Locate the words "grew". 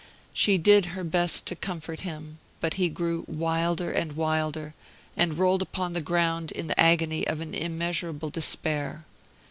2.89-3.23